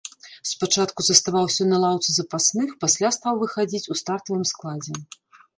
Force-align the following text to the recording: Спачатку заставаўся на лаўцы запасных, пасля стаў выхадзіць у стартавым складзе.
Спачатку 0.51 1.05
заставаўся 1.09 1.67
на 1.73 1.77
лаўцы 1.83 2.09
запасных, 2.15 2.73
пасля 2.85 3.13
стаў 3.19 3.33
выхадзіць 3.43 3.85
у 3.91 3.99
стартавым 4.01 4.43
складзе. 4.55 4.93